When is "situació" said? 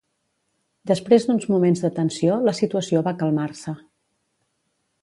2.63-3.05